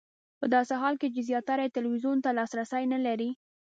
[0.39, 3.29] په داسې حال کې چې زیاتره یې ټلویزیون ته لاسرسی نه لري.